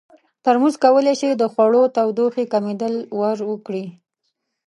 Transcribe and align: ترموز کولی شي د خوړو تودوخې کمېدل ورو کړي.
ترموز 0.43 0.73
کولی 0.83 1.13
شي 1.19 1.29
د 1.37 1.43
خوړو 1.53 1.83
تودوخې 1.95 2.43
کمېدل 2.53 2.93
ورو 3.19 3.53
کړي. 3.65 3.85